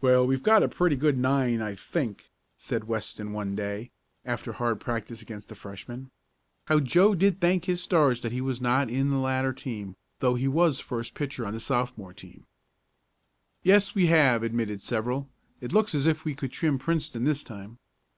[0.00, 3.90] "Well, we've got a pretty good nine, I think," said Weston one day,
[4.24, 6.10] after hard practice against the Freshmen.
[6.68, 10.36] How Joe did thank his stars that he was not in the latter team, though
[10.36, 12.46] he was first pitcher on the Sophomore team.
[13.62, 15.28] "Yes, we have," admitted several.
[15.60, 17.76] "It looks as if we could trim Princeton this time."